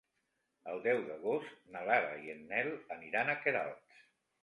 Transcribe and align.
El 0.73 0.81
deu 0.85 1.01
d'agost 1.09 1.69
na 1.77 1.85
Lara 1.91 2.11
i 2.25 2.35
en 2.37 2.43
Nel 2.55 2.75
aniran 2.99 3.35
a 3.37 3.41
Queralbs. 3.47 4.05